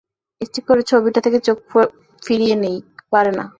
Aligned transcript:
ইচ্ছা 0.41 0.61
করে 0.67 0.81
ছবিটা 0.83 1.19
থেকে 1.21 1.39
চোখ 1.47 1.57
ফিরিয়ে 2.21 2.55
নেয়, 2.55 2.79
পারে 3.11 3.31
না। 3.31 3.45